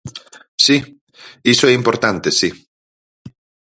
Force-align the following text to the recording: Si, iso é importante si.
Si, 0.65 0.77
iso 1.53 1.65
é 1.67 1.73
importante 1.79 2.29
si. 2.39 2.49